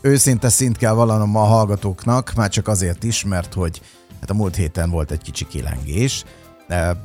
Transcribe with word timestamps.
őszinte 0.00 0.48
szint 0.48 0.76
kell 0.76 0.92
vallanom 0.92 1.36
a 1.36 1.44
hallgatóknak, 1.44 2.32
már 2.36 2.48
csak 2.48 2.68
azért 2.68 3.04
is, 3.04 3.24
mert 3.24 3.54
hogy 3.54 3.80
hát 4.20 4.30
a 4.30 4.34
múlt 4.34 4.56
héten 4.56 4.90
volt 4.90 5.10
egy 5.10 5.22
kicsi 5.22 5.46
kilengés. 5.46 6.24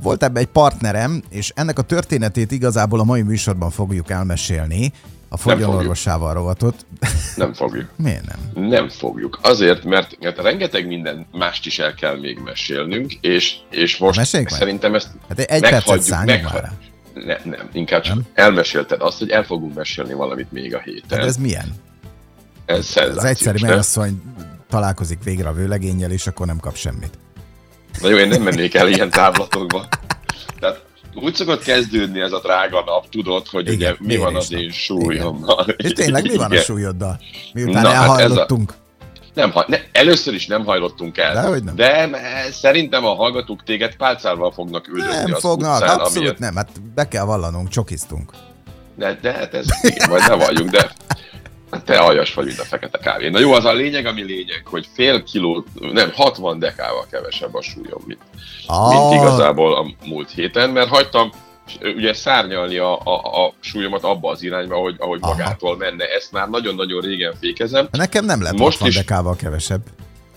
Volt 0.01 0.23
ebbe 0.23 0.39
egy 0.39 0.47
partnerem, 0.47 1.23
és 1.29 1.51
ennek 1.55 1.79
a 1.79 1.81
történetét 1.81 2.51
igazából 2.51 2.99
a 2.99 3.03
mai 3.03 3.21
műsorban 3.21 3.69
fogjuk 3.69 4.09
elmesélni, 4.09 4.91
a 5.29 5.37
fogyanorvosával 5.37 6.33
rovatot. 6.33 6.85
Nem 7.35 7.53
fogjuk. 7.53 7.89
Miért 7.95 8.25
nem? 8.25 8.63
Nem 8.67 8.89
fogjuk. 8.89 9.39
Azért, 9.41 9.83
mert, 9.83 10.17
mert 10.19 10.37
rengeteg 10.37 10.87
minden 10.87 11.25
mást 11.31 11.65
is 11.65 11.79
el 11.79 11.93
kell 11.93 12.19
még 12.19 12.39
mesélnünk, 12.43 13.13
és, 13.13 13.55
és 13.69 13.97
most 13.97 14.17
Meséljük 14.17 14.49
szerintem 14.49 14.91
meg. 14.91 15.01
ezt 15.01 15.11
hát 15.27 15.39
egy 15.39 15.61
meghagyjuk. 15.61 16.25
Meghagy... 16.25 16.61
Ne, 17.13 17.37
nem, 17.43 17.69
inkább 17.71 18.01
csak 18.01 18.15
nem? 18.15 18.25
elmesélted 18.33 19.01
azt, 19.01 19.19
hogy 19.19 19.29
el 19.29 19.43
fogunk 19.43 19.73
mesélni 19.73 20.13
valamit 20.13 20.51
még 20.51 20.75
a 20.75 20.79
héten. 20.79 21.17
Hát 21.19 21.27
ez 21.27 21.37
milyen? 21.37 21.73
Ez 22.65 22.95
Az 22.95 23.23
egyszerű 23.23 23.57
mennyasszony 23.61 24.21
találkozik 24.69 25.23
végre 25.23 25.47
a 25.47 25.53
vőlegényel, 25.53 26.11
és 26.11 26.27
akkor 26.27 26.45
nem 26.45 26.59
kap 26.59 26.75
semmit. 26.75 27.19
Na 28.01 28.09
jó, 28.09 28.17
én 28.17 28.27
nem 28.27 28.41
mennék 28.41 28.73
el 28.75 28.87
ilyen 28.87 29.09
távlatokba. 29.09 29.87
Tehát 30.59 30.85
úgy 31.15 31.35
szokott 31.35 31.63
kezdődni 31.63 32.19
ez 32.21 32.31
a 32.31 32.39
drága 32.39 32.83
nap, 32.85 33.09
tudod, 33.09 33.47
hogy 33.47 33.71
Igen, 33.71 33.97
ugye 33.99 34.07
mi 34.07 34.17
van 34.17 34.35
az 34.35 34.51
én 34.51 34.71
súlyommal. 34.71 35.65
És 35.77 35.91
tényleg 35.91 36.23
mi 36.23 36.35
van 36.35 36.51
a 36.51 36.57
súlyoddal? 36.57 37.19
Miután 37.53 37.81
Na, 37.83 37.93
elhajlottunk. 37.93 38.73
Hát 39.35 39.53
nem, 39.53 39.53
ne, 39.67 39.77
először 39.91 40.33
is 40.33 40.47
nem 40.47 40.65
hajlottunk 40.65 41.17
el. 41.17 41.33
Dehogy 41.33 41.63
nem. 41.63 41.75
De 41.75 42.09
szerintem 42.51 43.05
a 43.05 43.15
hallgatók 43.15 43.63
téged 43.63 43.95
pálcával 43.95 44.51
fognak 44.51 44.87
üldözni 44.87 45.31
Nem 45.31 45.39
fognak, 45.39 45.73
utcán, 45.81 45.89
abszolút 45.89 46.17
amiért... 46.17 46.39
nem. 46.39 46.55
Hát 46.55 46.69
be 46.95 47.07
kell 47.07 47.23
vallanunk, 47.23 47.67
csokiztunk. 47.67 48.31
De, 48.95 49.17
de 49.21 49.31
hát 49.31 49.53
ez, 49.53 49.65
igen, 49.81 50.09
majd 50.09 50.27
ne 50.27 50.35
vagyunk, 50.35 50.69
de 50.69 50.91
te 51.81 51.97
aljas 51.97 52.33
vagy, 52.33 52.45
mint 52.45 52.59
a 52.59 52.63
fekete 52.63 52.97
kávé. 52.97 53.29
Na 53.29 53.39
jó, 53.39 53.53
az 53.53 53.65
a 53.65 53.73
lényeg, 53.73 54.05
ami 54.05 54.21
lényeg, 54.21 54.61
hogy 54.65 54.87
fél 54.93 55.23
kiló, 55.23 55.65
nem, 55.91 56.11
60 56.13 56.59
dekával 56.59 57.05
kevesebb 57.11 57.55
a 57.55 57.61
súlyom, 57.61 58.01
mint, 58.05 58.19
oh. 58.67 58.89
mint 58.89 59.21
igazából 59.21 59.75
a 59.75 59.85
múlt 60.05 60.31
héten, 60.31 60.69
mert 60.69 60.89
hagytam 60.89 61.31
ugye 61.81 62.13
szárnyalni 62.13 62.77
a, 62.77 62.99
a, 63.03 63.45
a 63.45 63.53
súlyomat 63.59 64.03
abba 64.03 64.29
az 64.29 64.43
irányba, 64.43 64.75
ahogy, 64.75 64.95
ahogy 64.97 65.19
magától 65.19 65.77
menne. 65.77 66.05
Ezt 66.05 66.31
már 66.31 66.49
nagyon-nagyon 66.49 67.01
régen 67.01 67.33
fékezem. 67.39 67.87
Nekem 67.91 68.25
nem 68.25 68.41
lett 68.41 68.57
Most 68.57 68.79
60 68.79 68.87
is, 68.87 68.95
dekával 68.95 69.35
kevesebb. 69.35 69.81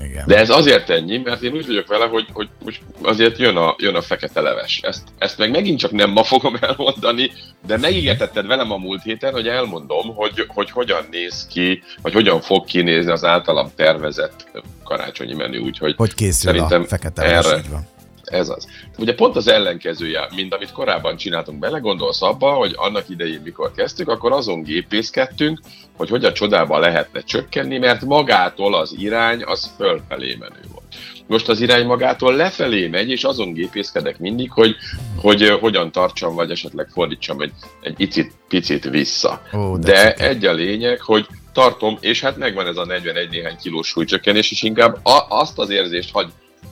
Igen. 0.00 0.24
De 0.26 0.36
ez 0.36 0.50
azért 0.50 0.90
ennyi, 0.90 1.18
mert 1.18 1.42
én 1.42 1.52
úgy 1.52 1.66
vagyok 1.66 1.86
vele, 1.86 2.04
hogy, 2.04 2.26
hogy 2.32 2.48
most 2.64 2.80
azért 3.02 3.38
jön 3.38 3.56
a, 3.56 3.74
jön 3.78 3.94
a 3.94 4.02
fekete 4.02 4.40
leves. 4.40 4.80
Ezt, 4.82 5.02
ezt 5.18 5.38
meg 5.38 5.50
megint 5.50 5.78
csak 5.78 5.90
nem 5.90 6.10
ma 6.10 6.22
fogom 6.22 6.56
elmondani, 6.68 7.30
de 7.66 7.76
megígértetted 7.76 8.46
velem 8.46 8.72
a 8.72 8.76
múlt 8.76 9.02
héten, 9.02 9.32
hogy 9.32 9.48
elmondom, 9.48 10.14
hogy, 10.14 10.44
hogy 10.46 10.70
hogyan 10.70 11.06
néz 11.10 11.46
ki, 11.46 11.82
vagy 12.02 12.12
hogyan 12.12 12.40
fog 12.40 12.64
kinézni 12.64 13.10
az 13.10 13.24
általam 13.24 13.70
tervezett 13.76 14.46
karácsonyi 14.84 15.34
menü, 15.34 15.58
úgyhogy 15.58 15.94
hogy 15.96 16.14
készül 16.14 16.52
szerintem 16.52 16.82
a 16.82 16.86
fekete 16.86 17.22
leves, 17.26 17.46
erre, 17.46 17.62
van. 17.70 17.86
Ez 18.26 18.48
az. 18.48 18.66
Ugye 18.98 19.14
pont 19.14 19.36
az 19.36 19.48
ellenkezője, 19.48 20.28
mint 20.34 20.54
amit 20.54 20.72
korábban 20.72 21.16
csináltunk, 21.16 21.58
belegondolsz 21.58 22.22
abba, 22.22 22.50
hogy 22.52 22.72
annak 22.76 23.08
idején, 23.08 23.40
mikor 23.44 23.72
kezdtük, 23.72 24.08
akkor 24.08 24.32
azon 24.32 24.62
gépészkedtünk, 24.62 25.60
hogy 25.96 26.08
hogy 26.08 26.24
a 26.24 26.32
csodába 26.32 26.78
lehetne 26.78 27.20
csökkenni, 27.20 27.78
mert 27.78 28.04
magától 28.04 28.74
az 28.74 28.94
irány 28.98 29.42
az 29.42 29.74
fölfelé 29.76 30.36
menő 30.40 30.60
volt. 30.72 30.84
Most 31.26 31.48
az 31.48 31.60
irány 31.60 31.86
magától 31.86 32.34
lefelé 32.34 32.88
megy, 32.88 33.10
és 33.10 33.24
azon 33.24 33.52
gépészkedek 33.52 34.18
mindig, 34.18 34.52
hogy, 34.52 34.76
hogy 35.16 35.48
hogyan 35.48 35.92
tartsam, 35.92 36.34
vagy 36.34 36.50
esetleg 36.50 36.88
fordítsam 36.88 37.40
egy, 37.40 37.52
egy 37.80 37.94
icit, 37.96 38.32
picit 38.48 38.84
vissza. 38.84 39.42
Ó, 39.54 39.76
de 39.76 39.92
de 39.92 40.14
egy 40.14 40.44
a 40.44 40.52
lényeg, 40.52 41.00
hogy 41.00 41.26
tartom, 41.52 41.98
és 42.00 42.20
hát 42.20 42.36
megvan 42.36 42.66
ez 42.66 42.76
a 42.76 42.84
41 42.84 43.30
néhány 43.30 43.56
kilós 43.56 43.86
súlycsökkenés, 43.86 44.50
és 44.50 44.62
inkább 44.62 44.98
a, 45.06 45.26
azt 45.28 45.58
az 45.58 45.70
érzést 45.70 46.12
hagy 46.12 46.28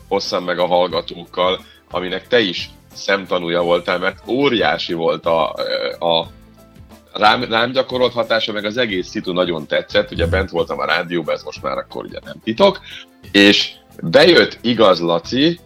hosszam 0.08 0.44
meg 0.44 0.58
a 0.58 0.66
hallgatókkal, 0.66 1.64
aminek 1.90 2.28
te 2.28 2.40
is 2.40 2.70
szemtanúja 2.94 3.62
voltál, 3.62 3.98
mert 3.98 4.18
óriási 4.28 4.92
volt 4.92 5.26
a, 5.26 5.52
a 5.98 6.26
rám, 7.12 7.44
rám 7.44 7.72
gyakorolt 7.72 8.12
hatása, 8.12 8.52
meg 8.52 8.64
az 8.64 8.76
egész 8.76 9.08
szitu 9.08 9.32
nagyon 9.32 9.66
tetszett, 9.66 10.10
ugye 10.10 10.26
bent 10.26 10.50
voltam 10.50 10.78
a 10.78 10.84
rádióban, 10.84 11.34
ez 11.34 11.42
most 11.42 11.62
már 11.62 11.78
akkor 11.78 12.04
ugye 12.04 12.18
nem 12.24 12.40
titok, 12.44 12.80
és 13.32 13.72
bejött 14.02 14.58
igaz 14.60 15.00
Laci, 15.00 15.60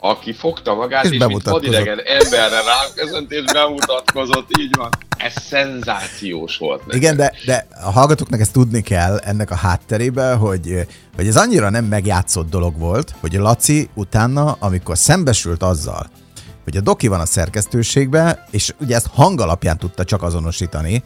aki 0.00 0.32
fogta 0.32 0.74
magát, 0.74 1.04
és, 1.04 1.10
és 1.10 1.24
mint 1.26 1.42
vadidegen 1.42 2.00
emberre 2.04 2.62
ráköszönt, 2.62 3.32
és 3.32 3.44
bemutatkozott, 3.52 4.58
így 4.58 4.76
van. 4.76 4.90
Ez 5.22 5.42
szenzációs 5.42 6.56
volt. 6.56 6.86
Nekem. 6.86 7.00
Igen, 7.00 7.16
de, 7.16 7.32
de 7.46 7.66
a 7.84 7.90
hallgatóknak 7.90 8.40
ezt 8.40 8.52
tudni 8.52 8.80
kell 8.80 9.16
ennek 9.16 9.50
a 9.50 9.54
hátterébe, 9.54 10.32
hogy, 10.32 10.86
hogy 11.16 11.26
ez 11.26 11.36
annyira 11.36 11.70
nem 11.70 11.84
megjátszott 11.84 12.50
dolog 12.50 12.78
volt, 12.78 13.14
hogy 13.20 13.32
Laci 13.32 13.88
utána, 13.94 14.56
amikor 14.58 14.98
szembesült 14.98 15.62
azzal, 15.62 16.10
hogy 16.64 16.76
a 16.76 16.80
doki 16.80 17.06
van 17.06 17.20
a 17.20 17.26
szerkesztőségben, 17.26 18.38
és 18.50 18.74
ugye 18.80 18.94
ezt 18.94 19.06
hang 19.06 19.40
alapján 19.40 19.78
tudta 19.78 20.04
csak 20.04 20.22
azonosítani, 20.22 21.02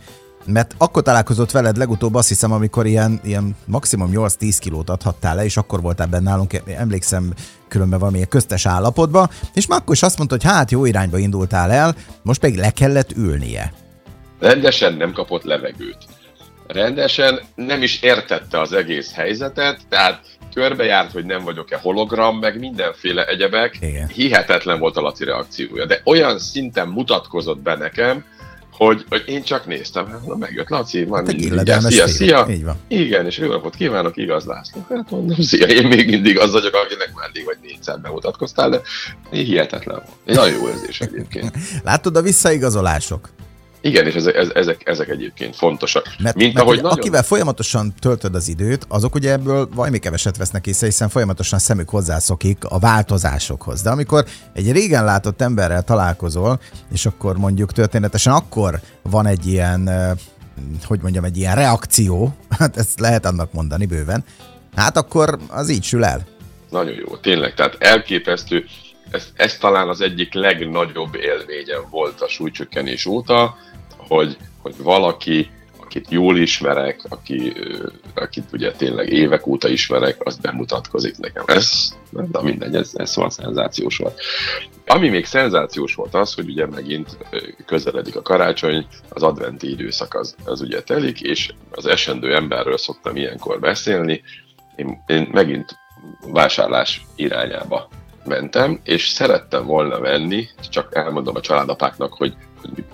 mert 0.47 0.75
akkor 0.79 1.03
találkozott 1.03 1.51
veled 1.51 1.77
legutóbb 1.77 2.15
azt 2.15 2.29
hiszem, 2.29 2.53
amikor 2.53 2.87
ilyen, 2.87 3.21
ilyen 3.25 3.57
maximum 3.65 4.11
8-10 4.13 4.57
kilót 4.59 4.91
adhattál 4.91 5.35
le, 5.35 5.45
és 5.45 5.57
akkor 5.57 5.81
voltál 5.81 6.07
benne 6.07 6.31
nálunk, 6.31 6.63
emlékszem 6.67 7.33
különben 7.69 7.99
valamilyen 7.99 8.29
köztes 8.29 8.67
állapotban, 8.67 9.31
és 9.55 9.67
már 9.67 9.81
akkor 9.81 9.95
is 9.95 10.03
azt 10.03 10.19
mondta, 10.19 10.35
hogy 10.35 10.45
hát 10.45 10.71
jó 10.71 10.85
irányba 10.85 11.19
indultál 11.19 11.71
el, 11.71 11.97
most 12.23 12.41
pedig 12.41 12.59
le 12.59 12.71
kellett 12.71 13.13
ülnie. 13.17 13.73
Rendesen 14.39 14.95
nem 14.95 15.13
kapott 15.13 15.43
levegőt. 15.43 15.99
Rendesen 16.67 17.41
nem 17.55 17.83
is 17.83 18.03
értette 18.03 18.61
az 18.61 18.73
egész 18.73 19.13
helyzetet, 19.15 19.81
tehát 19.89 20.21
körbejárt, 20.55 21.13
hogy 21.13 21.25
nem 21.25 21.45
vagyok-e 21.45 21.77
hologram, 21.77 22.39
meg 22.39 22.59
mindenféle 22.59 23.27
egyebek. 23.27 23.79
Igen. 23.81 24.09
Hihetetlen 24.09 24.79
volt 24.79 24.97
a 24.97 25.01
Laci 25.01 25.25
reakciója, 25.25 25.87
de 25.87 26.01
olyan 26.05 26.39
szinten 26.39 26.89
mutatkozott 26.89 27.59
be 27.59 27.77
nekem, 27.77 28.25
hogy, 28.77 29.05
hogy 29.09 29.23
én 29.27 29.43
csak 29.43 29.67
néztem, 29.67 30.07
hát 30.07 30.27
na 30.27 30.37
megjött 30.37 30.69
Laci, 30.69 31.05
van 31.05 31.27
hát 31.27 31.37
mindig, 31.37 31.73
szia, 31.79 32.07
szia. 32.07 32.47
Így 32.51 32.65
van. 32.65 32.77
Igen, 32.89 33.27
és 33.27 33.39
jó 33.39 33.49
napot 33.49 33.75
kívánok, 33.75 34.17
igaz 34.17 34.45
László. 34.45 34.87
Hát 34.89 35.11
mondom, 35.11 35.41
szia, 35.41 35.67
én 35.67 35.87
még 35.87 36.09
mindig 36.09 36.39
az 36.39 36.53
vagyok, 36.53 36.75
akinek 36.75 37.11
már 37.15 37.29
elég 37.33 37.45
vagy 37.45 37.57
négyszer 37.63 38.01
bemutatkoztál, 38.01 38.71
de 38.71 38.81
hihetetlen 39.31 40.03
volt. 40.05 40.39
Nagyon 40.39 40.59
jó 40.61 40.69
érzés 40.69 41.01
egyébként. 41.01 41.53
Látod 41.85 42.17
a 42.17 42.23
visszaigazolások? 42.23 43.29
Igen, 43.87 44.07
és 44.07 44.15
ezek, 44.15 44.51
ezek, 44.55 44.81
ezek 44.85 45.09
egyébként 45.09 45.57
fontosak. 45.57 46.05
Mert, 46.19 46.37
Mint 46.37 46.55
mert 46.55 46.67
ahogy 46.67 46.83
nagyon... 46.83 46.99
akivel 46.99 47.23
folyamatosan 47.23 47.95
töltöd 48.01 48.35
az 48.35 48.49
időt, 48.49 48.85
azok 48.89 49.15
ugye 49.15 49.33
ebből 49.33 49.69
valami 49.75 49.99
keveset 49.99 50.37
vesznek 50.37 50.67
észre, 50.67 50.87
hiszen 50.87 51.09
folyamatosan 51.09 51.59
szemük 51.59 51.89
hozzászokik 51.89 52.65
a 52.65 52.79
változásokhoz. 52.79 53.83
De 53.83 53.91
amikor 53.91 54.25
egy 54.53 54.73
régen 54.73 55.05
látott 55.05 55.41
emberrel 55.41 55.83
találkozol, 55.83 56.61
és 56.93 57.07
akkor 57.07 57.37
mondjuk 57.37 57.73
történetesen 57.73 58.33
akkor 58.33 58.81
van 59.03 59.27
egy 59.27 59.47
ilyen, 59.47 59.91
hogy 60.85 61.01
mondjam, 61.03 61.25
egy 61.25 61.37
ilyen 61.37 61.55
reakció, 61.55 62.35
hát 62.59 62.77
ezt 62.77 63.01
lehet 63.01 63.27
annak 63.27 63.53
mondani 63.53 63.87
bőven, 63.87 64.25
hát 64.77 64.97
akkor 64.97 65.39
az 65.49 65.69
így 65.69 65.85
sül 65.85 66.05
el. 66.05 66.27
Nagyon 66.71 66.95
jó, 66.95 67.17
tényleg, 67.17 67.55
tehát 67.55 67.77
elképesztő, 67.79 68.65
ez, 69.11 69.29
ez 69.35 69.59
talán 69.59 69.89
az 69.89 70.01
egyik 70.01 70.35
legnagyobb 70.35 71.15
élményem 71.15 71.83
volt 71.91 72.21
a 72.21 72.29
súlycsökkenés 72.29 73.07
óta, 73.07 73.57
hogy, 73.97 74.37
hogy 74.63 74.75
valaki, 74.79 75.51
akit 75.81 76.11
jól 76.11 76.39
ismerek, 76.39 77.01
aki, 77.09 77.53
akit 78.15 78.45
ugye 78.53 78.73
tényleg 78.73 79.13
évek 79.13 79.47
óta 79.47 79.69
ismerek, 79.69 80.17
az 80.19 80.37
bemutatkozik 80.37 81.19
nekem. 81.19 81.45
Ez, 81.47 81.97
na 82.33 82.43
mindegy, 82.43 82.75
ez, 82.75 82.91
ez 82.95 83.11
szóval 83.11 83.31
szenzációs 83.31 83.97
volt. 83.97 84.21
Ami 84.87 85.09
még 85.09 85.25
szenzációs 85.25 85.95
volt 85.95 86.15
az, 86.15 86.35
hogy 86.35 86.49
ugye 86.49 86.67
megint 86.67 87.17
közeledik 87.67 88.17
a 88.17 88.23
karácsony, 88.23 88.87
az 89.09 89.23
adventi 89.23 89.71
időszak 89.71 90.15
az, 90.15 90.35
az 90.45 90.61
ugye 90.61 90.83
telik, 90.83 91.21
és 91.21 91.53
az 91.71 91.87
esendő 91.87 92.35
emberről 92.35 92.79
szoktam 92.79 93.17
ilyenkor 93.17 93.61
beszélni. 93.61 94.23
Én, 94.77 95.03
én 95.07 95.29
megint 95.33 95.79
vásárlás 96.33 97.07
irányába 97.17 97.89
mentem, 98.27 98.81
és 98.85 99.09
szerettem 99.09 99.67
volna 99.67 99.99
venni, 99.99 100.49
csak 100.71 100.95
elmondom 100.95 101.37
a 101.37 101.41
családapáknak, 101.41 102.13
hogy 102.13 102.35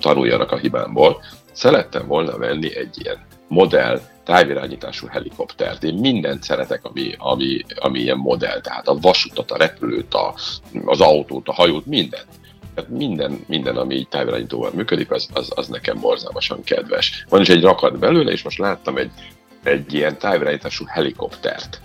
tanuljanak 0.00 0.52
a 0.52 0.56
hibámból, 0.56 1.22
szerettem 1.52 2.06
volna 2.06 2.38
venni 2.38 2.76
egy 2.76 3.00
ilyen 3.02 3.18
modell 3.48 4.00
távirányítású 4.24 5.06
helikoptert. 5.06 5.82
Én 5.82 5.94
mindent 5.94 6.42
szeretek, 6.42 6.84
ami, 6.84 7.14
ami, 7.18 7.64
ami 7.74 7.98
ilyen 7.98 8.16
modell, 8.16 8.60
tehát 8.60 8.88
a 8.88 8.98
vasutat, 8.98 9.50
a 9.50 9.56
repülőt, 9.56 10.14
a, 10.14 10.34
az 10.84 11.00
autót, 11.00 11.48
a 11.48 11.52
hajót, 11.52 11.86
mindent. 11.86 12.26
Tehát 12.74 12.90
minden, 12.90 13.44
minden, 13.46 13.76
ami 13.76 13.94
így 13.94 14.08
távirányítóval 14.08 14.70
működik, 14.74 15.10
az, 15.10 15.28
az, 15.32 15.52
az 15.54 15.68
nekem 15.68 16.00
borzalmasan 16.00 16.62
kedves. 16.62 17.24
Van 17.28 17.40
is 17.40 17.48
egy 17.48 17.62
rakat 17.62 17.98
belőle, 17.98 18.30
és 18.32 18.42
most 18.42 18.58
láttam 18.58 18.96
egy, 18.96 19.10
egy 19.62 19.94
ilyen 19.94 20.18
távirányítású 20.18 20.84
helikoptert. 20.88 21.80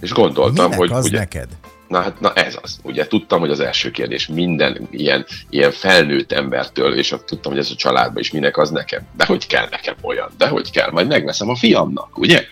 És 0.00 0.12
gondoltam, 0.12 0.64
Minek 0.64 0.78
hogy... 0.78 0.92
az 0.92 1.06
ugye, 1.06 1.18
neked? 1.18 1.48
Na 1.90 2.00
hát 2.00 2.20
na 2.20 2.32
ez 2.32 2.58
az. 2.62 2.78
Ugye 2.82 3.06
tudtam, 3.06 3.40
hogy 3.40 3.50
az 3.50 3.60
első 3.60 3.90
kérdés 3.90 4.26
minden 4.26 4.88
ilyen, 4.90 5.26
ilyen 5.48 5.70
felnőtt 5.70 6.32
embertől, 6.32 6.94
és 6.94 7.14
tudtam, 7.26 7.52
hogy 7.52 7.60
ez 7.60 7.70
a 7.70 7.74
családban 7.74 8.18
is 8.18 8.30
minek 8.30 8.56
az 8.56 8.70
nekem. 8.70 9.02
De 9.16 9.24
hogy 9.24 9.46
kell 9.46 9.66
nekem 9.70 9.94
olyan? 10.02 10.30
De 10.38 10.48
hogy 10.48 10.70
kell? 10.70 10.90
Majd 10.90 11.06
megveszem 11.06 11.48
a 11.48 11.56
fiamnak, 11.56 12.18
ugye? 12.18 12.44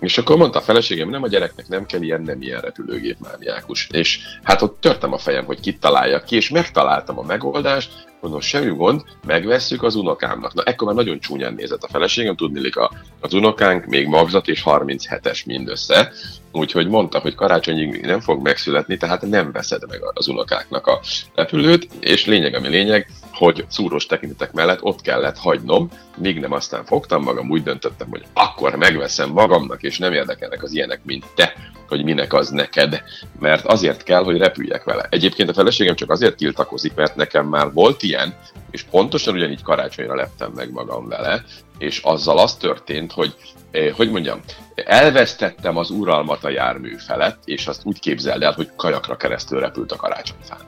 És 0.00 0.18
akkor 0.18 0.36
mondta 0.36 0.58
a 0.58 0.62
feleségem, 0.62 1.08
nem 1.08 1.22
a 1.22 1.28
gyereknek 1.28 1.68
nem 1.68 1.86
kell 1.86 2.02
ilyen, 2.02 2.22
nem 2.22 2.42
ilyen 2.42 2.60
repülőgép 2.60 3.16
mániákus. 3.18 3.88
És 3.90 4.18
hát 4.42 4.62
ott 4.62 4.80
törtem 4.80 5.12
a 5.12 5.18
fejem, 5.18 5.44
hogy 5.44 5.60
kit 5.60 5.80
találjak 5.80 6.24
ki, 6.24 6.36
és 6.36 6.48
megtaláltam 6.48 7.18
a 7.18 7.22
megoldást, 7.22 7.90
mondom, 8.20 8.40
semmi 8.40 8.76
gond, 8.76 9.02
megvesszük 9.26 9.82
az 9.82 9.94
unokámnak. 9.94 10.54
Na, 10.54 10.62
ekkor 10.62 10.86
már 10.86 10.96
nagyon 10.96 11.20
csúnyán 11.20 11.54
nézett 11.54 11.82
a 11.82 11.88
feleségem, 11.88 12.36
tudni, 12.36 12.68
a, 12.68 12.92
az 13.20 13.34
unokánk 13.34 13.84
még 13.84 14.06
magzat 14.06 14.48
és 14.48 14.62
37-es 14.64 15.46
mindössze, 15.46 16.12
úgyhogy 16.56 16.88
mondta, 16.88 17.18
hogy 17.18 17.34
karácsonyig 17.34 18.00
nem 18.00 18.20
fog 18.20 18.42
megszületni, 18.42 18.96
tehát 18.96 19.22
nem 19.22 19.52
veszed 19.52 19.82
meg 19.88 20.00
az 20.14 20.28
unokáknak 20.28 20.86
a 20.86 21.00
repülőt, 21.34 21.88
és 22.00 22.26
lényeg, 22.26 22.54
ami 22.54 22.68
lényeg, 22.68 23.10
hogy 23.32 23.64
szúrós 23.68 24.06
tekintetek 24.06 24.52
mellett 24.52 24.82
ott 24.82 25.00
kellett 25.00 25.38
hagynom, 25.38 25.90
míg 26.16 26.40
nem 26.40 26.52
aztán 26.52 26.84
fogtam 26.84 27.22
magam, 27.22 27.50
úgy 27.50 27.62
döntöttem, 27.62 28.06
hogy 28.10 28.22
akkor 28.32 28.74
megveszem 28.76 29.30
magamnak, 29.30 29.82
és 29.82 29.98
nem 29.98 30.12
érdekelnek 30.12 30.62
az 30.62 30.72
ilyenek, 30.72 31.00
mint 31.04 31.24
te, 31.34 31.54
hogy 31.88 32.04
minek 32.04 32.32
az 32.32 32.48
neked, 32.48 33.02
mert 33.40 33.66
azért 33.66 34.02
kell, 34.02 34.24
hogy 34.24 34.38
repüljek 34.38 34.84
vele. 34.84 35.06
Egyébként 35.10 35.48
a 35.48 35.54
feleségem 35.54 35.94
csak 35.94 36.10
azért 36.10 36.36
tiltakozik, 36.36 36.94
mert 36.94 37.16
nekem 37.16 37.46
már 37.46 37.72
volt 37.72 38.02
ilyen, 38.02 38.34
és 38.70 38.82
pontosan 38.82 39.34
ugyanígy 39.34 39.62
karácsonyra 39.62 40.14
leptem 40.14 40.52
meg 40.54 40.70
magam 40.70 41.08
vele, 41.08 41.44
és 41.78 42.00
azzal 42.02 42.38
az 42.38 42.56
történt, 42.56 43.12
hogy 43.12 43.34
Eh, 43.76 43.92
hogy 43.92 44.10
mondjam, 44.10 44.40
elvesztettem 44.74 45.76
az 45.76 45.90
uralmat 45.90 46.44
a 46.44 46.48
jármű 46.48 46.96
felett, 46.96 47.38
és 47.44 47.66
azt 47.66 47.80
úgy 47.84 47.98
képzeld 47.98 48.42
el, 48.42 48.52
hogy 48.52 48.70
kajakra 48.76 49.16
keresztül 49.16 49.60
repült 49.60 49.92
a 49.92 49.96
karácsonyfán. 49.96 50.58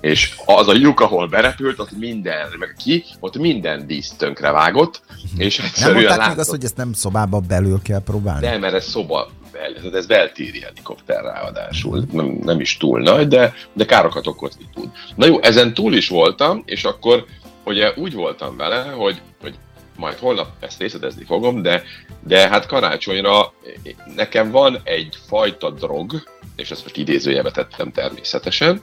És 0.00 0.34
az 0.44 0.68
a 0.68 0.72
lyuk, 0.72 1.00
ahol 1.00 1.28
berepült, 1.28 1.78
ott 1.78 1.98
minden, 1.98 2.48
meg 2.58 2.74
ki, 2.84 3.04
ott 3.20 3.38
minden 3.38 3.86
dísz 3.86 4.14
tönkre 4.16 4.50
vágott, 4.50 5.02
és 5.36 5.58
egyszerűen 5.58 5.94
Nem 5.94 6.04
mondták 6.04 6.28
még 6.28 6.38
azt, 6.38 6.50
hogy 6.50 6.64
ezt 6.64 6.76
nem 6.76 6.92
szobába 6.92 7.40
belül 7.40 7.82
kell 7.82 8.02
próbálni? 8.02 8.46
Nem, 8.46 8.60
mert 8.60 8.74
ez 8.74 8.84
szoba, 8.84 9.30
ez 9.92 10.06
beltéri 10.06 10.60
helikopter 10.60 11.22
ráadásul, 11.22 12.04
nem, 12.12 12.38
nem 12.42 12.60
is 12.60 12.76
túl 12.76 13.00
nagy, 13.00 13.28
de, 13.28 13.54
de 13.72 13.84
károkat 13.84 14.26
okozni 14.26 14.68
tud. 14.74 14.90
Na 15.16 15.26
jó, 15.26 15.40
ezen 15.40 15.74
túl 15.74 15.94
is 15.94 16.08
voltam, 16.08 16.62
és 16.66 16.84
akkor 16.84 17.24
ugye 17.64 17.92
úgy 17.96 18.14
voltam 18.14 18.56
vele, 18.56 18.82
hogy, 18.82 19.20
hogy 19.40 19.54
majd 19.96 20.18
holnap 20.18 20.48
ezt 20.60 20.78
részletezni 20.78 21.24
fogom, 21.24 21.62
de, 21.62 21.82
de 22.20 22.48
hát 22.48 22.66
karácsonyra 22.66 23.52
nekem 24.16 24.50
van 24.50 24.80
egy 24.84 25.16
fajta 25.26 25.70
drog, 25.70 26.12
és 26.56 26.70
ezt 26.70 26.82
most 26.82 26.96
idézőjelbe 26.96 27.50
tettem 27.50 27.92
természetesen, 27.92 28.82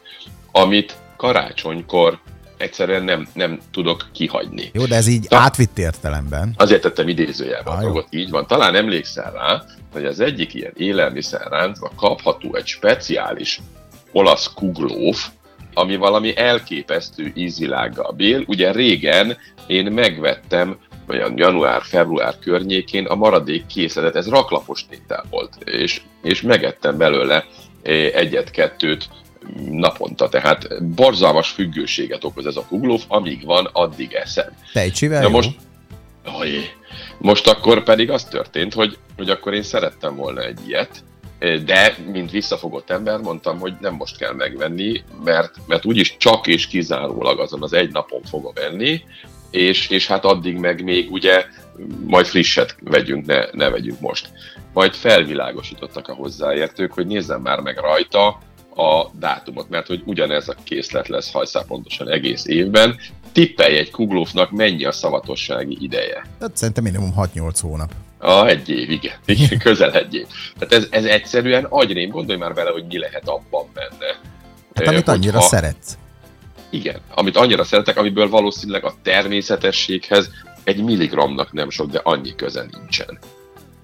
amit 0.51 0.95
karácsonykor 1.17 2.19
egyszerűen 2.57 3.03
nem, 3.03 3.27
nem 3.33 3.59
tudok 3.71 4.07
kihagyni. 4.11 4.69
Jó, 4.73 4.85
de 4.85 4.95
ez 4.95 5.07
így 5.07 5.27
Ta- 5.27 5.37
átvitt 5.37 5.77
értelemben. 5.77 6.53
Azért 6.57 6.81
tettem 6.81 7.07
idézőjelbe 7.07 7.69
a 7.69 7.79
drogot, 7.79 8.07
így 8.09 8.29
van. 8.29 8.47
Talán 8.47 8.75
emlékszel 8.75 9.31
rá, 9.31 9.63
hogy 9.91 10.05
az 10.05 10.19
egyik 10.19 10.53
ilyen 10.53 10.73
élelmiszerráncban 10.75 11.91
kapható 11.95 12.55
egy 12.55 12.65
speciális 12.65 13.61
olasz 14.11 14.53
kuglóf, 14.53 15.29
ami 15.73 15.95
valami 15.95 16.37
elképesztő 16.37 17.31
ízilággal 17.35 18.11
bél. 18.11 18.43
Ugye 18.47 18.71
régen 18.71 19.37
én 19.67 19.91
megvettem 19.91 20.77
olyan 21.07 21.37
január-február 21.37 22.35
környékén 22.39 23.05
a 23.05 23.15
maradék 23.15 23.65
készletet, 23.65 24.15
ez 24.15 24.29
raklapos 24.29 24.85
tétel 24.89 25.25
volt, 25.29 25.53
és, 25.63 26.01
és 26.23 26.41
megettem 26.41 26.97
belőle 26.97 27.45
eh, 27.83 28.11
egyet-kettőt 28.13 29.09
naponta, 29.69 30.29
tehát 30.29 30.85
borzalmas 30.95 31.49
függőséget 31.49 32.23
okoz 32.23 32.45
ez 32.45 32.55
a 32.55 32.65
kuglóf, 32.67 33.03
amíg 33.07 33.45
van, 33.45 33.69
addig 33.71 34.13
eszem. 34.13 34.49
Tejcsivel 34.73 35.21
Na 35.21 35.29
most, 35.29 35.51
ojé, 36.39 36.61
most 37.17 37.47
akkor 37.47 37.83
pedig 37.83 38.09
az 38.09 38.23
történt, 38.23 38.73
hogy, 38.73 38.97
hogy 39.17 39.29
akkor 39.29 39.53
én 39.53 39.63
szerettem 39.63 40.15
volna 40.15 40.41
egy 40.41 40.59
ilyet, 40.67 41.03
de, 41.39 41.95
mint 42.11 42.31
visszafogott 42.31 42.89
ember, 42.89 43.19
mondtam, 43.19 43.59
hogy 43.59 43.73
nem 43.79 43.93
most 43.93 44.17
kell 44.17 44.33
megvenni, 44.33 45.03
mert, 45.23 45.55
mert 45.67 45.85
úgyis 45.85 46.17
csak 46.17 46.47
és 46.47 46.67
kizárólag 46.67 47.39
azon 47.39 47.63
az 47.63 47.73
egy 47.73 47.91
napon 47.91 48.21
fogom 48.23 48.53
venni, 48.55 49.03
és, 49.51 49.89
és 49.89 50.07
hát 50.07 50.25
addig 50.25 50.57
meg 50.57 50.83
még 50.83 51.11
ugye 51.11 51.45
majd 52.05 52.25
frisset 52.25 52.75
vegyünk, 52.81 53.25
ne, 53.25 53.45
ne 53.51 53.69
vegyünk 53.69 53.99
most. 53.99 54.29
Majd 54.73 54.93
felvilágosítottak 54.93 56.07
a 56.07 56.13
hozzáértők, 56.13 56.93
hogy 56.93 57.07
nézzem 57.07 57.41
már 57.41 57.59
meg 57.59 57.77
rajta 57.77 58.27
a 58.75 59.09
dátumot, 59.19 59.69
mert 59.69 59.87
hogy 59.87 60.01
ugyanez 60.05 60.49
a 60.49 60.55
készlet 60.63 61.07
lesz 61.07 61.31
hajszál 61.31 61.65
pontosan 61.65 62.09
egész 62.09 62.45
évben. 62.45 62.97
Tippelj 63.31 63.77
egy 63.77 63.91
kuglófnak 63.91 64.51
mennyi 64.51 64.85
a 64.85 64.91
szavatossági 64.91 65.77
ideje. 65.79 66.25
Hát 66.39 66.57
szerintem 66.57 66.83
minimum 66.83 67.13
6-8 67.17 67.57
hónap. 67.61 67.91
A 68.19 68.45
egy 68.45 68.69
év, 68.69 68.89
igen. 68.89 69.13
igen 69.25 69.59
közel 69.59 69.93
egy 69.93 70.15
év. 70.15 70.25
Tehát 70.57 70.73
ez, 70.73 70.87
ez 70.89 71.05
egyszerűen 71.05 71.63
agyrém, 71.63 72.09
gondolj 72.09 72.39
már 72.39 72.53
vele, 72.53 72.69
hogy 72.69 72.85
mi 72.87 72.99
lehet 72.99 73.27
abban 73.27 73.67
benne. 73.73 74.19
Hát 74.73 74.87
amit 74.87 75.07
annyira 75.07 75.39
ha, 75.39 75.45
szeretsz. 75.45 75.97
Igen, 76.69 76.99
amit 77.13 77.37
annyira 77.37 77.63
szeretek, 77.63 77.97
amiből 77.97 78.29
valószínűleg 78.29 78.85
a 78.85 78.93
természetességhez 79.03 80.29
egy 80.63 80.83
milligramnak 80.83 81.53
nem 81.53 81.69
sok, 81.69 81.89
de 81.89 81.99
annyi 82.03 82.35
köze 82.35 82.65
nincsen. 82.71 83.19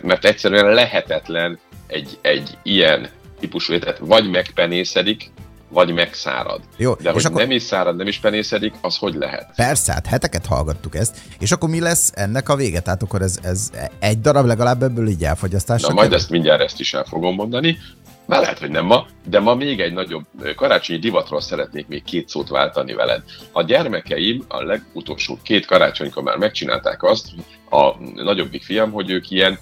Mert 0.01 0.25
egyszerűen 0.25 0.73
lehetetlen 0.73 1.59
egy, 1.87 2.17
egy 2.21 2.57
ilyen 2.63 3.09
típusú 3.39 3.73
ételt 3.73 3.97
vagy 3.97 4.29
megpenészedik, 4.29 5.31
vagy 5.75 5.93
megszárad. 5.93 6.61
Jó, 6.77 6.93
De 6.93 7.11
hogy 7.11 7.25
akkor... 7.25 7.41
nem 7.41 7.51
is 7.51 7.63
szárad, 7.63 7.95
nem 7.95 8.07
is 8.07 8.19
penészedik, 8.19 8.73
az 8.81 8.97
hogy 8.97 9.13
lehet? 9.13 9.51
Persze, 9.55 9.93
hát 9.93 10.05
heteket 10.05 10.45
hallgattuk 10.45 10.95
ezt, 10.95 11.17
és 11.39 11.51
akkor 11.51 11.69
mi 11.69 11.79
lesz 11.79 12.11
ennek 12.15 12.49
a 12.49 12.55
vége? 12.55 12.79
Tehát 12.79 13.01
akkor 13.01 13.21
ez, 13.21 13.39
ez 13.43 13.71
egy 13.99 14.21
darab 14.21 14.45
legalább 14.45 14.83
ebből 14.83 15.07
így 15.07 15.23
elfogyasztásra? 15.23 15.87
Na, 15.87 15.93
majd 15.93 16.13
ezt 16.13 16.29
mindjárt 16.29 16.61
ezt 16.61 16.79
is 16.79 16.93
el 16.93 17.03
fogom 17.03 17.35
mondani. 17.35 17.77
Már 18.25 18.39
lehet, 18.39 18.59
hogy 18.59 18.69
nem 18.69 18.85
ma, 18.85 19.05
de 19.29 19.39
ma 19.39 19.55
még 19.55 19.79
egy 19.79 19.93
nagyobb 19.93 20.25
karácsonyi 20.55 20.99
divatról 20.99 21.41
szeretnék 21.41 21.87
még 21.87 22.03
két 22.03 22.29
szót 22.29 22.49
váltani 22.49 22.93
veled. 22.93 23.23
A 23.51 23.63
gyermekeim 23.63 24.43
a 24.47 24.63
legutolsó 24.63 25.39
két 25.43 25.65
karácsonykor 25.65 26.23
már 26.23 26.37
megcsinálták 26.37 27.03
azt, 27.03 27.27
a 27.69 27.91
nagyobbik 28.13 28.63
fiam, 28.63 28.91
hogy 28.91 29.09
ők 29.09 29.29
ilyen 29.29 29.59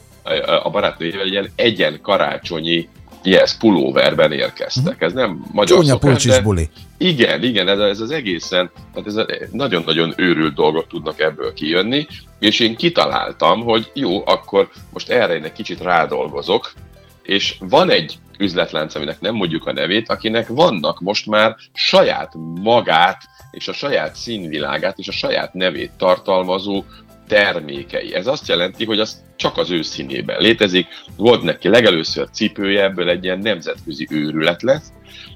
a 0.64 0.70
barátnőjével 0.70 1.28
ilyen 1.28 1.50
egyen 1.56 2.00
karácsonyi 2.02 2.90
yes, 3.24 3.54
pulóverben 3.54 4.32
érkeztek. 4.32 5.02
Ez 5.02 5.14
nem 5.14 5.46
magyar 5.52 5.78
Csúnya 5.78 5.92
szokás, 5.92 6.24
de 6.24 6.42
buli. 6.42 6.70
Igen, 6.98 7.44
igen, 7.44 7.68
ez, 7.68 7.80
ez 7.80 8.00
az 8.00 8.12
egészen, 8.12 8.72
tehát 8.94 9.08
ez 9.08 9.50
nagyon-nagyon 9.52 10.14
őrült 10.18 10.54
dolgok 10.54 10.88
tudnak 10.88 11.20
ebből 11.20 11.54
kijönni, 11.54 12.08
és 12.40 12.60
én 12.60 12.76
kitaláltam, 12.76 13.62
hogy 13.62 13.92
jó, 13.94 14.26
akkor 14.26 14.70
most 14.94 15.10
erre 15.10 15.36
én 15.36 15.44
egy 15.44 15.52
kicsit 15.52 15.82
rádolgozok, 15.82 16.72
és 17.24 17.56
van 17.60 17.90
egy 17.90 18.18
üzletlánc, 18.38 18.96
aminek 18.96 19.22
nem 19.22 19.36
mondjuk 19.36 19.68
a 19.68 19.74
nevét, 19.74 20.10
akinek 20.10 20.48
vannak 20.48 21.00
most 21.00 21.26
már 21.26 21.56
saját 21.74 22.34
magát 22.62 23.22
és 23.52 23.68
a 23.68 23.74
saját 23.74 24.16
színvilágát 24.16 24.98
és 24.98 25.08
a 25.08 25.12
saját 25.12 25.54
nevét 25.54 25.92
tartalmazó 25.98 26.84
termékei. 27.28 28.14
Ez 28.14 28.28
azt 28.28 28.48
jelenti, 28.48 28.86
hogy 28.86 29.00
az 29.00 29.24
csak 29.36 29.58
az 29.58 29.72
ő 29.72 29.82
színében 29.82 30.42
létezik. 30.42 30.88
Volt 31.18 31.42
neki 31.42 31.68
legelőször 31.68 32.30
cipője, 32.32 32.84
ebből 32.84 33.10
egy 33.10 33.24
ilyen 33.24 33.40
nemzetközi 33.40 34.08
őrület 34.12 34.62
lesz, 34.62 34.92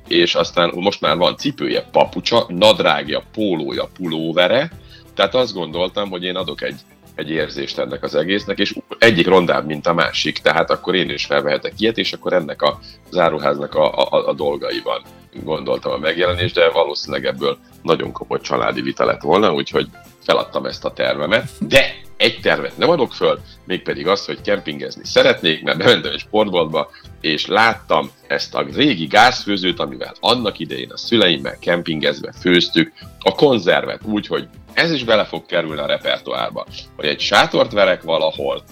és 0.07 0.35
aztán 0.35 0.71
most 0.75 1.01
már 1.01 1.17
van 1.17 1.37
cipője, 1.37 1.81
papucsa, 1.91 2.45
nadrágja, 2.47 3.23
pólója, 3.33 3.89
pulóvere, 3.93 4.71
tehát 5.15 5.35
azt 5.35 5.53
gondoltam, 5.53 6.09
hogy 6.09 6.23
én 6.23 6.35
adok 6.35 6.61
egy 6.61 6.75
egy 7.17 7.29
érzést 7.29 7.79
ennek 7.79 8.03
az 8.03 8.15
egésznek, 8.15 8.59
és 8.59 8.75
egyik 8.99 9.27
rondább, 9.27 9.65
mint 9.65 9.87
a 9.87 9.93
másik, 9.93 10.37
tehát 10.37 10.71
akkor 10.71 10.95
én 10.95 11.09
is 11.09 11.25
felvehetek 11.25 11.73
ilyet, 11.77 11.97
és 11.97 12.13
akkor 12.13 12.33
ennek 12.33 12.61
a 12.61 12.79
záruháznak 13.11 13.75
a, 13.75 14.09
a, 14.09 14.27
a 14.27 14.33
dolgaiban 14.33 15.01
gondoltam 15.43 15.91
a 15.91 15.97
megjelenés, 15.97 16.51
de 16.51 16.69
valószínűleg 16.69 17.25
ebből 17.25 17.57
nagyon 17.81 18.11
komoly 18.11 18.41
családi 18.41 18.81
vita 18.81 19.05
lett 19.05 19.21
volna, 19.21 19.53
úgyhogy 19.53 19.87
feladtam 20.27 20.65
ezt 20.65 20.85
a 20.85 20.93
tervemet, 20.93 21.49
de 21.59 21.95
egy 22.17 22.39
tervet 22.41 22.77
nem 22.77 22.89
adok 22.89 23.13
föl, 23.13 23.39
mégpedig 23.65 24.07
azt, 24.07 24.25
hogy 24.25 24.41
kempingezni 24.41 25.05
szeretnék, 25.05 25.63
mert 25.63 25.77
bementem 25.77 26.11
egy 26.11 26.19
sportboltba, 26.19 26.89
és 27.21 27.45
láttam 27.45 28.11
ezt 28.27 28.55
a 28.55 28.65
régi 28.73 29.05
gázfőzőt, 29.05 29.79
amivel 29.79 30.13
annak 30.19 30.59
idején 30.59 30.91
a 30.91 30.97
szüleimmel 30.97 31.57
kempingezve 31.59 32.33
főztük 32.39 32.91
a 33.19 33.35
konzervet 33.35 34.01
úgy, 34.03 34.27
hogy 34.27 34.47
ez 34.73 34.91
is 34.91 35.03
bele 35.03 35.25
fog 35.25 35.45
kerülni 35.45 35.81
a 35.81 35.85
repertoárba, 35.85 36.65
hogy 36.95 37.05
egy 37.05 37.19
sátort 37.19 37.71
verek 37.71 38.03
valahol, 38.03 38.63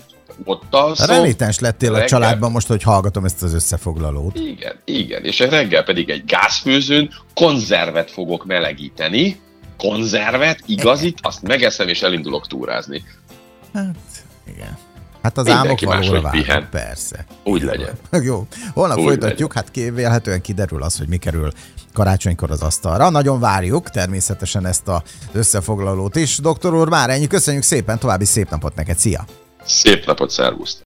ott 0.43 0.63
alszom. 0.69 1.15
Renitens 1.15 1.59
lettél 1.59 1.89
reggel, 1.89 2.05
a 2.05 2.09
családban 2.09 2.51
most, 2.51 2.67
hogy 2.67 2.83
hallgatom 2.83 3.25
ezt 3.25 3.43
az 3.43 3.53
összefoglalót. 3.53 4.39
Igen, 4.39 4.75
igen, 4.85 5.23
és 5.23 5.39
reggel 5.39 5.83
pedig 5.83 6.09
egy 6.09 6.25
gázfőzőn 6.25 7.09
konzervet 7.33 8.11
fogok 8.11 8.45
melegíteni, 8.45 9.43
konzervet, 9.77 10.59
igazit, 10.65 11.19
azt 11.21 11.41
megeszem 11.41 11.87
és 11.87 12.01
elindulok 12.01 12.47
túrázni. 12.47 13.03
Hát, 13.73 13.95
igen. 14.47 14.77
Hát 15.21 15.37
az 15.37 15.45
Mindenki 15.45 15.85
álmok 15.85 16.05
valóra 16.05 16.21
válnak, 16.21 16.69
persze. 16.69 17.25
Úgy 17.43 17.61
legyen. 17.61 17.93
Jó, 18.27 18.47
holnap 18.73 18.97
Úgy 18.97 19.03
folytatjuk, 19.03 19.53
hát 19.53 19.71
vélhetően 19.73 20.41
kiderül 20.41 20.83
az, 20.83 20.97
hogy 20.97 21.07
mi 21.07 21.17
kerül 21.17 21.51
karácsonykor 21.93 22.51
az 22.51 22.61
asztalra. 22.61 23.09
Nagyon 23.09 23.39
várjuk 23.39 23.89
természetesen 23.89 24.65
ezt 24.65 24.87
az 24.87 25.01
összefoglalót 25.31 26.15
is. 26.15 26.37
Doktor 26.37 26.73
úr, 26.73 26.89
már 26.89 27.09
ennyi, 27.09 27.27
köszönjük 27.27 27.63
szépen, 27.63 27.99
további 27.99 28.25
szép 28.25 28.49
napot 28.49 28.75
neked, 28.75 28.97
szia! 28.97 29.25
Szép 29.65 30.05
napot, 30.05 30.29
szervusz! 30.29 30.73